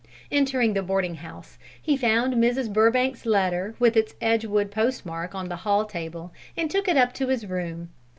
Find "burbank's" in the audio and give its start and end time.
2.73-3.23